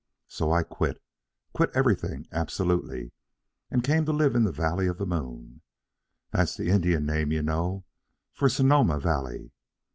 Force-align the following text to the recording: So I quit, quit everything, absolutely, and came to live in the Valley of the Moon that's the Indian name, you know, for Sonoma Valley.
So 0.27 0.51
I 0.51 0.63
quit, 0.63 0.99
quit 1.53 1.69
everything, 1.75 2.25
absolutely, 2.31 3.11
and 3.69 3.83
came 3.83 4.03
to 4.05 4.11
live 4.11 4.33
in 4.33 4.45
the 4.45 4.51
Valley 4.51 4.87
of 4.87 4.97
the 4.97 5.05
Moon 5.05 5.61
that's 6.31 6.57
the 6.57 6.69
Indian 6.71 7.05
name, 7.05 7.31
you 7.31 7.43
know, 7.43 7.85
for 8.33 8.49
Sonoma 8.49 8.99
Valley. 8.99 9.51